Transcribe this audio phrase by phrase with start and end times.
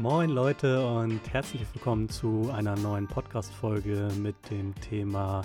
[0.00, 5.42] Moin Leute und herzlich willkommen zu einer neuen Podcast-Folge mit dem Thema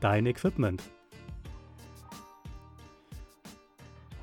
[0.00, 0.82] Dein Equipment.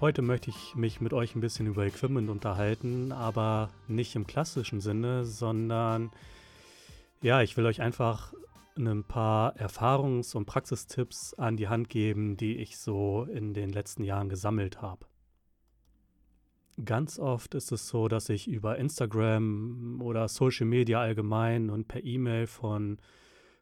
[0.02, 4.82] Heute möchte ich mich mit euch ein bisschen über Equipment unterhalten, aber nicht im klassischen
[4.82, 6.10] Sinne, sondern
[7.22, 8.34] ja, ich will euch einfach
[8.80, 14.04] ein paar Erfahrungs- und Praxistipps an die Hand geben, die ich so in den letzten
[14.04, 15.06] Jahren gesammelt habe.
[16.86, 22.04] Ganz oft ist es so, dass ich über Instagram oder Social Media allgemein und per
[22.04, 23.00] E-Mail von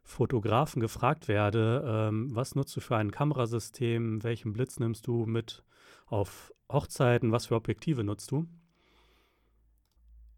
[0.02, 5.64] Fotografen gefragt werde, ähm, was nutzt du für ein Kamerasystem, welchen Blitz nimmst du mit
[6.06, 8.46] auf Hochzeiten, was für Objektive nutzt du?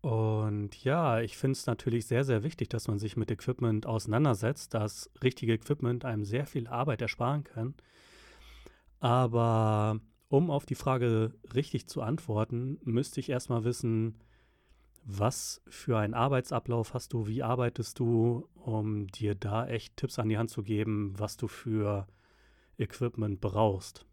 [0.01, 4.73] Und ja, ich finde es natürlich sehr, sehr wichtig, dass man sich mit Equipment auseinandersetzt,
[4.73, 7.75] dass richtige Equipment einem sehr viel Arbeit ersparen kann.
[9.01, 14.19] Aber um auf die Frage richtig zu antworten, müsste ich erstmal wissen,
[15.05, 20.29] was für einen Arbeitsablauf hast du, wie arbeitest du, um dir da echt Tipps an
[20.29, 22.07] die Hand zu geben, was du für
[22.77, 24.05] Equipment brauchst.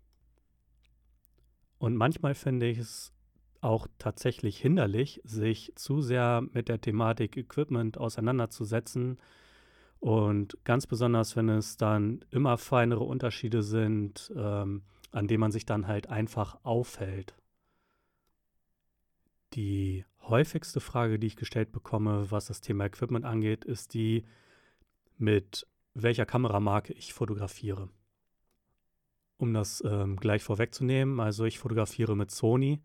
[1.77, 3.11] Und manchmal finde ich es
[3.59, 9.17] auch tatsächlich hinderlich, sich zu sehr mit der Thematik Equipment auseinanderzusetzen.
[9.99, 14.83] Und ganz besonders, wenn es dann immer feinere Unterschiede sind, ähm,
[15.15, 17.35] an dem man sich dann halt einfach aufhält.
[19.53, 24.25] Die häufigste Frage, die ich gestellt bekomme, was das Thema Equipment angeht, ist die,
[25.17, 27.87] mit welcher Kameramarke ich fotografiere.
[29.37, 32.81] Um das ähm, gleich vorwegzunehmen, also ich fotografiere mit Sony,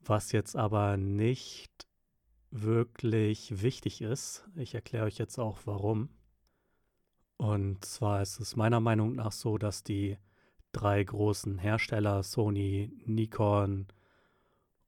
[0.00, 1.86] was jetzt aber nicht
[2.50, 4.48] wirklich wichtig ist.
[4.56, 6.08] Ich erkläre euch jetzt auch warum.
[7.36, 10.16] Und zwar ist es meiner Meinung nach so, dass die
[10.78, 13.86] drei großen Hersteller, Sony, Nikon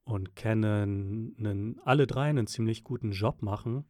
[0.04, 3.84] und Canon, einen, alle drei einen ziemlich guten Job machen.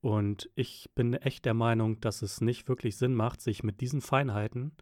[0.00, 4.00] Und ich bin echt der Meinung, dass es nicht wirklich Sinn macht, sich mit diesen
[4.00, 4.72] Feinheiten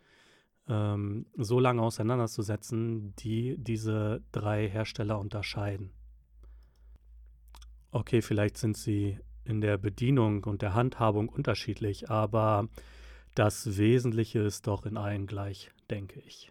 [0.69, 5.93] ähm, so lange auseinanderzusetzen, die diese drei Hersteller unterscheiden.
[7.93, 12.69] Okay, vielleicht sind sie in der Bedienung und der Handhabung unterschiedlich, aber
[13.35, 16.51] das Wesentliche ist doch in allen gleich, denke ich.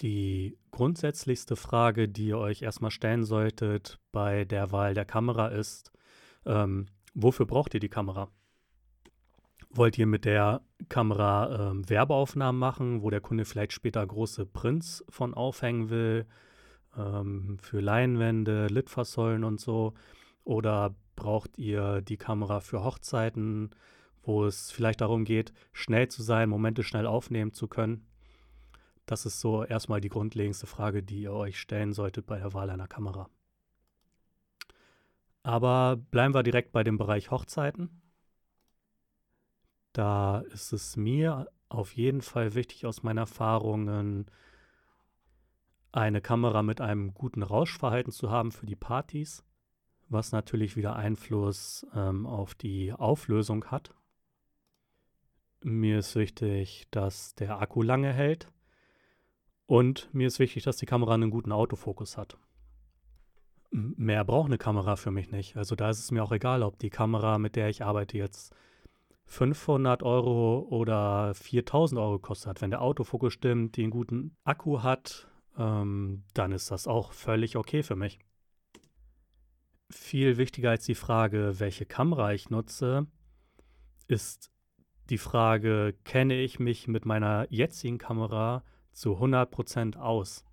[0.00, 5.92] Die grundsätzlichste Frage, die ihr euch erstmal stellen solltet bei der Wahl der Kamera ist,
[6.46, 8.28] ähm, wofür braucht ihr die Kamera?
[9.70, 15.04] Wollt ihr mit der Kamera ähm, Werbeaufnahmen machen, wo der Kunde vielleicht später große Prints
[15.08, 16.26] von aufhängen will,
[16.96, 19.94] ähm, für Leinwände, Litfaßsäulen und so?
[20.42, 23.70] Oder braucht ihr die Kamera für Hochzeiten,
[24.26, 28.06] wo es vielleicht darum geht, schnell zu sein, Momente schnell aufnehmen zu können.
[29.06, 32.70] Das ist so erstmal die grundlegendste Frage, die ihr euch stellen solltet bei der Wahl
[32.70, 33.28] einer Kamera.
[35.42, 38.00] Aber bleiben wir direkt bei dem Bereich Hochzeiten.
[39.92, 44.26] Da ist es mir auf jeden Fall wichtig aus meinen Erfahrungen,
[45.92, 49.44] eine Kamera mit einem guten Rauschverhalten zu haben für die Partys,
[50.08, 53.94] was natürlich wieder Einfluss ähm, auf die Auflösung hat.
[55.66, 58.52] Mir ist wichtig, dass der Akku lange hält.
[59.64, 62.36] Und mir ist wichtig, dass die Kamera einen guten Autofokus hat.
[63.70, 65.56] Mehr braucht eine Kamera für mich nicht.
[65.56, 68.54] Also da ist es mir auch egal, ob die Kamera, mit der ich arbeite, jetzt
[69.24, 72.60] 500 Euro oder 4000 Euro kostet.
[72.60, 77.56] Wenn der Autofokus stimmt, die einen guten Akku hat, ähm, dann ist das auch völlig
[77.56, 78.18] okay für mich.
[79.90, 83.06] Viel wichtiger als die Frage, welche Kamera ich nutze,
[84.08, 84.50] ist
[85.10, 90.44] die Frage, kenne ich mich mit meiner jetzigen Kamera zu 100% aus?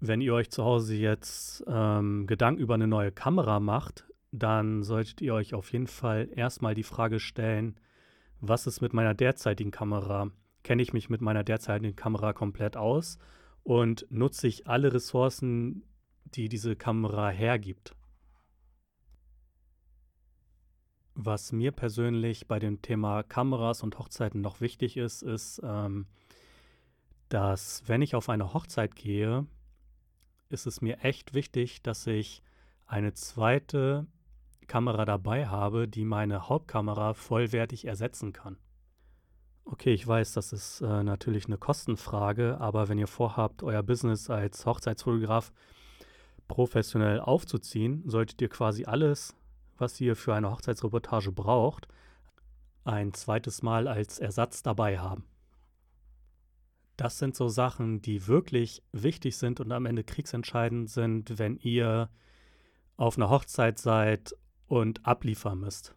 [0.00, 5.20] Wenn ihr euch zu Hause jetzt ähm, Gedanken über eine neue Kamera macht, dann solltet
[5.20, 7.78] ihr euch auf jeden Fall erstmal die Frage stellen,
[8.40, 10.30] was ist mit meiner derzeitigen Kamera?
[10.62, 13.18] Kenne ich mich mit meiner derzeitigen Kamera komplett aus
[13.62, 15.82] und nutze ich alle Ressourcen,
[16.24, 17.94] die diese Kamera hergibt?
[21.22, 26.06] Was mir persönlich bei dem Thema Kameras und Hochzeiten noch wichtig ist, ist, ähm,
[27.28, 29.44] dass wenn ich auf eine Hochzeit gehe,
[30.48, 32.42] ist es mir echt wichtig, dass ich
[32.86, 34.06] eine zweite
[34.66, 38.56] Kamera dabei habe, die meine Hauptkamera vollwertig ersetzen kann.
[39.66, 44.30] Okay, ich weiß, das ist äh, natürlich eine Kostenfrage, aber wenn ihr vorhabt, euer Business
[44.30, 45.52] als Hochzeitsfotograf
[46.48, 49.36] professionell aufzuziehen, solltet ihr quasi alles
[49.80, 51.88] was ihr für eine Hochzeitsreportage braucht,
[52.84, 55.24] ein zweites Mal als Ersatz dabei haben.
[56.96, 62.10] Das sind so Sachen, die wirklich wichtig sind und am Ende kriegsentscheidend sind, wenn ihr
[62.96, 64.34] auf einer Hochzeit seid
[64.66, 65.94] und abliefern müsst.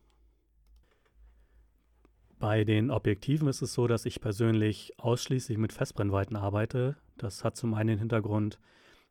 [2.39, 6.97] Bei den Objektiven ist es so, dass ich persönlich ausschließlich mit Festbrennweiten arbeite.
[7.17, 8.59] Das hat zum einen den Hintergrund,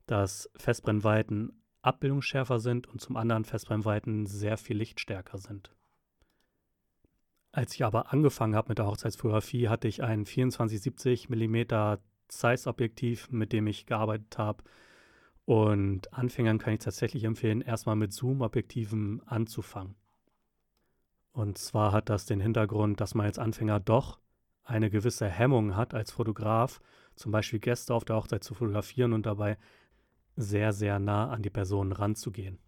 [0.06, 5.74] dass Festbrennweiten abbildungsschärfer sind und zum anderen Festbrennweiten sehr viel lichtstärker sind.
[7.50, 11.98] Als ich aber angefangen habe mit der Hochzeitsfotografie, hatte ich ein 24-70 mm
[12.28, 14.64] Zeiss-Objektiv, mit dem ich gearbeitet habe.
[15.44, 19.96] Und Anfängern kann ich tatsächlich empfehlen, erstmal mit Zoom-Objektiven anzufangen.
[21.32, 24.18] Und zwar hat das den Hintergrund, dass man als Anfänger doch
[24.64, 26.80] eine gewisse Hemmung hat, als Fotograf
[27.16, 29.58] zum Beispiel Gäste auf der Hochzeit zu fotografieren und dabei
[30.36, 32.58] sehr, sehr nah an die Person ranzugehen.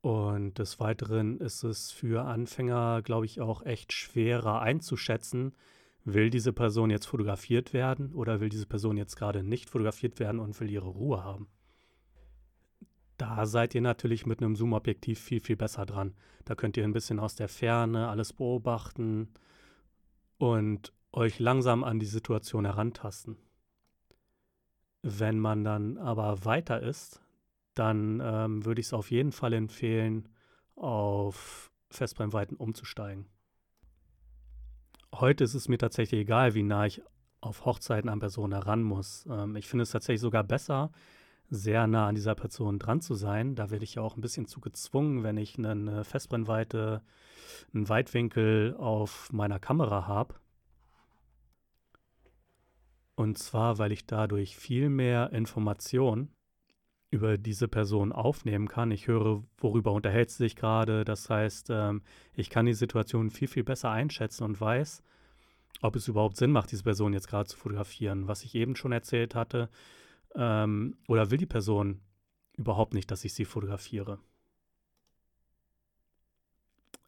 [0.00, 5.54] Und des Weiteren ist es für Anfänger, glaube ich, auch echt schwerer einzuschätzen,
[6.04, 10.40] will diese Person jetzt fotografiert werden oder will diese Person jetzt gerade nicht fotografiert werden
[10.40, 11.46] und will ihre Ruhe haben.
[13.16, 16.14] Da seid ihr natürlich mit einem Zoom-Objektiv viel, viel besser dran.
[16.44, 19.28] Da könnt ihr ein bisschen aus der Ferne alles beobachten
[20.38, 23.36] und euch langsam an die Situation herantasten.
[25.02, 27.20] Wenn man dann aber weiter ist,
[27.74, 30.28] dann ähm, würde ich es auf jeden Fall empfehlen,
[30.76, 33.26] auf Festbrennweiten umzusteigen.
[35.14, 37.02] Heute ist es mir tatsächlich egal, wie nah ich
[37.40, 39.26] auf Hochzeiten an Personen heran muss.
[39.28, 40.90] Ähm, ich finde es tatsächlich sogar besser,
[41.50, 43.54] sehr nah an dieser Person dran zu sein.
[43.54, 47.02] Da werde ich ja auch ein bisschen zu gezwungen, wenn ich eine Festbrennweite,
[47.74, 50.34] einen Weitwinkel auf meiner Kamera habe.
[53.14, 56.30] Und zwar, weil ich dadurch viel mehr Information
[57.10, 58.90] über diese Person aufnehmen kann.
[58.90, 61.04] Ich höre, worüber unterhält sie sich gerade.
[61.04, 65.02] Das heißt, ähm, ich kann die Situation viel, viel besser einschätzen und weiß,
[65.82, 68.28] ob es überhaupt Sinn macht, diese Person jetzt gerade zu fotografieren.
[68.28, 69.68] Was ich eben schon erzählt hatte.
[70.34, 72.00] Ähm, oder will die Person
[72.56, 74.18] überhaupt nicht, dass ich sie fotografiere?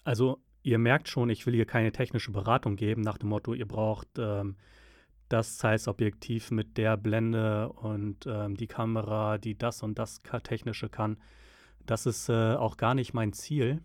[0.05, 3.67] Also, ihr merkt schon, ich will hier keine technische Beratung geben nach dem Motto, ihr
[3.67, 4.57] braucht ähm,
[5.35, 11.21] das Zeiss-Objektiv mit der Blende und ähm, die Kamera, die das und das technische kann.
[11.85, 13.83] Das ist äh, auch gar nicht mein Ziel,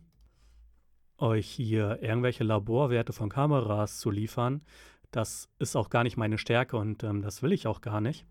[1.18, 4.62] euch hier irgendwelche Laborwerte von Kameras zu liefern.
[5.10, 8.28] Das ist auch gar nicht meine Stärke und ähm, das will ich auch gar nicht.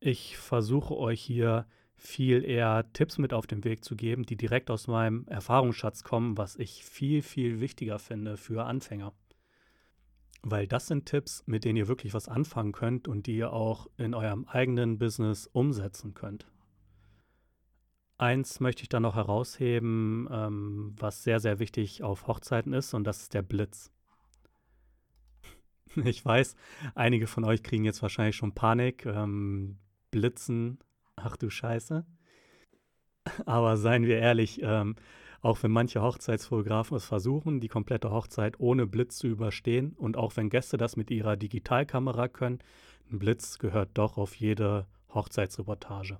[0.00, 1.66] Ich versuche euch hier
[1.96, 6.36] viel eher Tipps mit auf den Weg zu geben, die direkt aus meinem Erfahrungsschatz kommen,
[6.36, 9.14] was ich viel, viel wichtiger finde für Anfänger.
[10.42, 13.88] Weil das sind Tipps, mit denen ihr wirklich was anfangen könnt und die ihr auch
[13.96, 16.46] in eurem eigenen Business umsetzen könnt.
[18.18, 23.04] Eins möchte ich dann noch herausheben, ähm, was sehr, sehr wichtig auf Hochzeiten ist, und
[23.04, 23.92] das ist der Blitz.
[26.04, 26.54] Ich weiß,
[26.94, 29.06] einige von euch kriegen jetzt wahrscheinlich schon Panik.
[29.06, 29.78] Ähm,
[30.10, 30.78] Blitzen,
[31.16, 32.04] ach du Scheiße.
[33.46, 34.96] Aber seien wir ehrlich, ähm,
[35.40, 40.36] auch wenn manche Hochzeitsfotografen es versuchen, die komplette Hochzeit ohne Blitz zu überstehen und auch
[40.36, 42.58] wenn Gäste das mit ihrer Digitalkamera können,
[43.10, 46.18] ein Blitz gehört doch auf jede Hochzeitsreportage.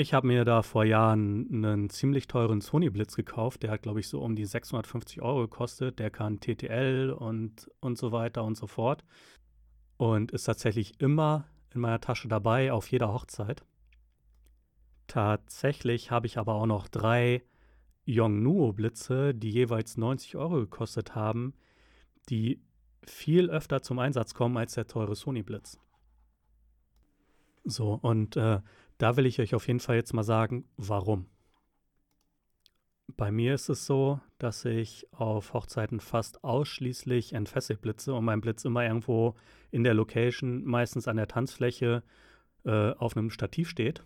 [0.00, 3.64] Ich habe mir da vor Jahren einen ziemlich teuren Sony-Blitz gekauft.
[3.64, 5.98] Der hat, glaube ich, so um die 650 Euro gekostet.
[5.98, 9.02] Der kann TTL und, und so weiter und so fort.
[9.96, 13.64] Und ist tatsächlich immer in meiner Tasche dabei auf jeder Hochzeit.
[15.08, 17.42] Tatsächlich habe ich aber auch noch drei
[18.06, 21.54] Yongnuo-Blitze, die jeweils 90 Euro gekostet haben,
[22.28, 22.62] die
[23.04, 25.80] viel öfter zum Einsatz kommen als der teure Sony-Blitz.
[27.64, 28.60] So, und äh,
[28.98, 31.26] da will ich euch auf jeden Fall jetzt mal sagen, warum.
[33.16, 38.40] Bei mir ist es so, dass ich auf Hochzeiten fast ausschließlich entfesselt blitze und mein
[38.42, 39.34] Blitz immer irgendwo
[39.70, 42.02] in der Location, meistens an der Tanzfläche,
[42.64, 44.04] äh, auf einem Stativ steht.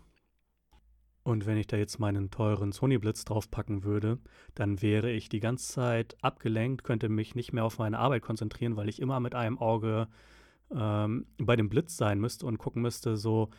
[1.24, 4.18] Und wenn ich da jetzt meinen teuren Sony-Blitz draufpacken würde,
[4.54, 8.76] dann wäre ich die ganze Zeit abgelenkt, könnte mich nicht mehr auf meine Arbeit konzentrieren,
[8.76, 10.08] weil ich immer mit einem Auge
[10.74, 13.50] ähm, bei dem Blitz sein müsste und gucken müsste, so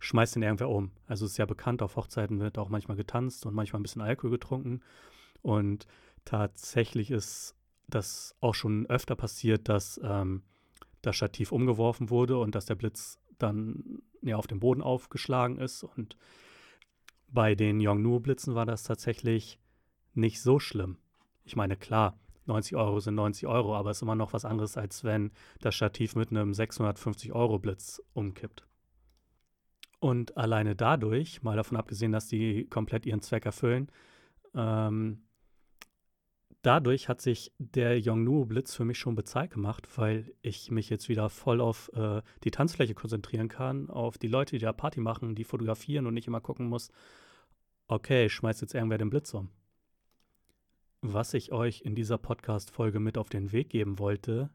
[0.00, 0.90] schmeißt den irgendwer um.
[1.06, 4.02] Also es ist ja bekannt, auf Hochzeiten wird auch manchmal getanzt und manchmal ein bisschen
[4.02, 4.80] Alkohol getrunken.
[5.42, 5.86] Und
[6.24, 7.54] tatsächlich ist
[7.88, 10.42] das auch schon öfter passiert, dass ähm,
[11.02, 15.84] das Stativ umgeworfen wurde und dass der Blitz dann ja auf dem Boden aufgeschlagen ist
[15.84, 16.16] und
[17.32, 19.58] bei den Yongnuo-Blitzen war das tatsächlich
[20.14, 20.98] nicht so schlimm.
[21.44, 24.76] Ich meine, klar, 90 Euro sind 90 Euro, aber es ist immer noch was anderes,
[24.76, 28.66] als wenn das Stativ mit einem 650-Euro-Blitz umkippt.
[30.00, 33.88] Und alleine dadurch, mal davon abgesehen, dass die komplett ihren Zweck erfüllen,
[34.54, 35.22] ähm,
[36.62, 41.08] dadurch hat sich der Yongnuo Blitz für mich schon bezahlt gemacht, weil ich mich jetzt
[41.08, 45.34] wieder voll auf äh, die Tanzfläche konzentrieren kann, auf die Leute, die da Party machen,
[45.34, 46.90] die fotografieren und nicht immer gucken muss,
[47.88, 49.50] okay, schmeißt jetzt irgendwer den Blitz um.
[51.02, 54.50] Was ich euch in dieser Podcast-Folge mit auf den Weg geben wollte,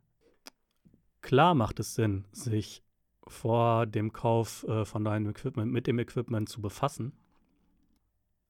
[1.22, 2.84] klar macht es Sinn, sich
[3.28, 7.12] vor dem Kauf äh, von deinem Equipment mit dem Equipment zu befassen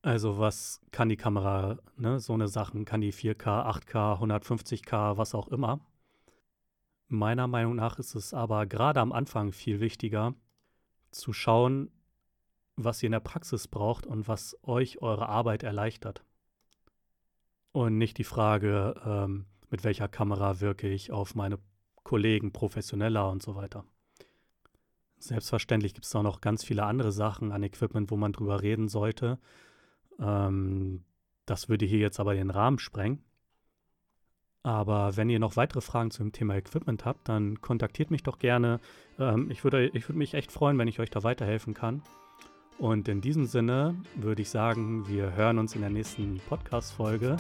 [0.02, 2.20] also was kann die Kamera, ne?
[2.20, 5.80] So eine Sachen, kann die 4K, 8K, 150K, was auch immer.
[7.08, 10.34] Meiner Meinung nach ist es aber gerade am Anfang viel wichtiger
[11.12, 11.90] zu schauen,
[12.76, 16.24] was ihr in der Praxis braucht und was euch eure Arbeit erleichtert.
[17.72, 21.60] Und nicht die Frage, ähm, mit welcher Kamera wirke ich auf meine
[22.04, 23.84] Kollegen professioneller und so weiter.
[25.20, 28.88] Selbstverständlich gibt es auch noch ganz viele andere Sachen an Equipment, wo man drüber reden
[28.88, 29.40] sollte.
[30.20, 31.04] Ähm,
[31.46, 33.24] das würde hier jetzt aber den Rahmen sprengen.
[34.64, 38.80] Aber wenn ihr noch weitere Fragen zum Thema Equipment habt, dann kontaktiert mich doch gerne.
[39.18, 42.02] Ähm, ich würde ich würd mich echt freuen, wenn ich euch da weiterhelfen kann.
[42.78, 47.38] Und in diesem Sinne würde ich sagen, wir hören uns in der nächsten Podcast-Folge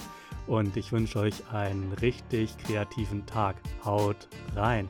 [0.47, 3.57] und ich wünsche euch einen richtig kreativen Tag.
[3.83, 4.89] Haut rein!